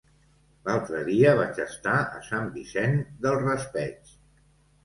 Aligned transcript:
L'altre 0.69 1.01
dia 1.09 1.33
vaig 1.41 1.59
estar 1.65 1.95
a 2.15 2.21
Sant 2.31 2.49
Vicent 2.57 2.99
del 3.27 3.39
Raspeig. 3.47 4.13